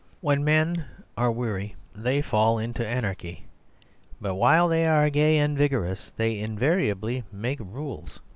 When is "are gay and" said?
4.87-5.55